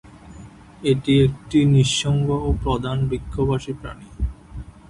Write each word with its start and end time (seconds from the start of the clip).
এটি 0.83 1.13
একটি 1.25 1.59
নিঃসঙ্গ 1.73 2.27
ও 2.39 2.49
প্রধানত 2.63 3.03
বৃক্ষবাসী 3.09 3.73
প্রাণী। 3.73 4.07